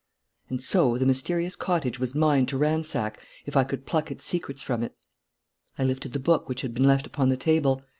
And 0.49 0.59
so 0.59 0.97
the 0.97 1.05
mysterious 1.05 1.55
cottage 1.55 1.99
was 1.99 2.15
mine 2.15 2.47
to 2.47 2.57
ransack 2.57 3.23
if 3.45 3.55
I 3.55 3.63
could 3.63 3.85
pluck 3.85 4.09
its 4.09 4.25
secrets 4.25 4.63
from 4.63 4.81
it. 4.81 4.95
I 5.77 5.83
lifted 5.83 6.13
the 6.13 6.19
book 6.19 6.49
which 6.49 6.61
had 6.61 6.73
been 6.73 6.87
left 6.87 7.05
upon 7.05 7.29
the 7.29 7.37
table. 7.37 7.83